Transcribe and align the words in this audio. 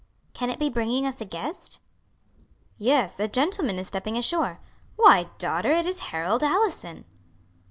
Can 0.33 0.49
it 0.49 0.57
be 0.57 0.67
bringing 0.67 1.05
us 1.05 1.21
a 1.21 1.25
guest?" 1.25 1.77
"Yes, 2.79 3.19
a 3.19 3.27
gentleman 3.27 3.77
is 3.77 3.87
stepping 3.87 4.17
ashore. 4.17 4.59
Why, 4.95 5.29
daughter, 5.37 5.73
it 5.73 5.85
is 5.85 5.99
Harold 6.09 6.41
Allison." 6.41 7.05